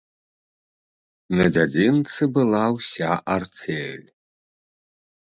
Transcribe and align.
На 1.39 1.45
дзядзінцы 1.55 2.21
была 2.37 2.61
ўся 2.77 3.09
арцель. 3.35 4.07